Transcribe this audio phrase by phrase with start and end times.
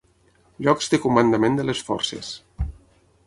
[0.67, 2.31] Llocs de comandament de les forces.